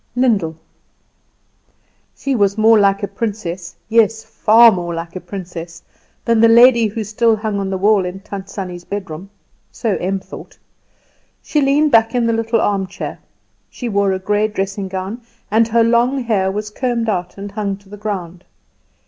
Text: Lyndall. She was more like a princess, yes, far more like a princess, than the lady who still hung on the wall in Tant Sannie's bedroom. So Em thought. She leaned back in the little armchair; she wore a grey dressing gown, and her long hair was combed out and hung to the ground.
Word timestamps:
Lyndall. 0.15 0.55
She 2.15 2.33
was 2.35 2.57
more 2.57 2.79
like 2.79 3.03
a 3.03 3.07
princess, 3.07 3.75
yes, 3.87 4.23
far 4.23 4.71
more 4.71 4.95
like 4.95 5.15
a 5.15 5.21
princess, 5.21 5.83
than 6.25 6.39
the 6.39 6.47
lady 6.47 6.87
who 6.87 7.03
still 7.03 7.35
hung 7.35 7.59
on 7.59 7.69
the 7.69 7.77
wall 7.77 8.03
in 8.03 8.19
Tant 8.21 8.49
Sannie's 8.49 8.83
bedroom. 8.83 9.29
So 9.71 9.97
Em 9.97 10.19
thought. 10.19 10.57
She 11.43 11.61
leaned 11.61 11.91
back 11.91 12.15
in 12.15 12.25
the 12.25 12.33
little 12.33 12.59
armchair; 12.59 13.19
she 13.69 13.87
wore 13.89 14.11
a 14.11 14.17
grey 14.17 14.47
dressing 14.47 14.87
gown, 14.87 15.21
and 15.51 15.67
her 15.67 15.83
long 15.83 16.23
hair 16.23 16.49
was 16.51 16.71
combed 16.71 17.07
out 17.07 17.37
and 17.37 17.51
hung 17.51 17.77
to 17.77 17.87
the 17.87 17.95
ground. 17.97 18.43